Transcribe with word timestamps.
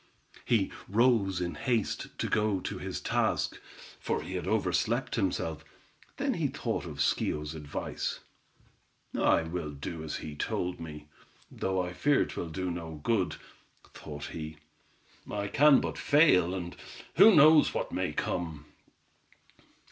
He 0.45 0.71
rose 0.89 1.39
in 1.39 1.53
haste 1.53 2.17
to 2.17 2.25
go 2.27 2.59
to 2.59 2.79
his 2.79 2.99
task, 2.99 3.59
for 3.99 4.23
he 4.23 4.33
had 4.33 4.47
overslept 4.47 5.13
himself; 5.13 5.63
then 6.17 6.33
he 6.33 6.47
thought 6.47 6.87
of 6.87 6.97
Schio's 6.99 7.53
advice. 7.53 8.19
"I 9.15 9.43
will 9.43 9.69
do 9.69 10.03
as 10.03 10.15
he 10.15 10.33
told 10.35 10.79
me, 10.79 11.07
though 11.51 11.79
I 11.79 11.93
fear 11.93 12.25
'twill 12.25 12.49
do 12.49 12.71
no 12.71 12.99
good," 13.03 13.35
thought 13.93 14.25
he. 14.33 14.57
"I 15.29 15.47
can 15.47 15.79
but 15.79 15.99
fail, 15.99 16.55
and 16.55 16.75
who 17.17 17.35
knows 17.35 17.75
what 17.75 17.91
may 17.91 18.11
come. 18.11 18.65